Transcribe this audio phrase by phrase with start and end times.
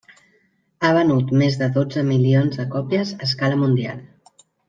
[0.87, 4.01] Ha venut més de dotze milions de còpies a escala mundial.